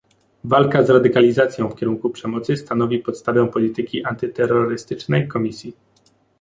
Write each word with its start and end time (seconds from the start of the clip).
Walka 0.43 0.83
z 0.83 0.89
radykalizacją 0.89 1.69
w 1.69 1.75
kierunku 1.75 2.09
przemocy 2.09 2.57
stanowi 2.57 2.99
podstawę 2.99 3.47
polityki 3.47 4.03
antyterrorystycznej 4.05 5.27
Komisji 5.27 5.73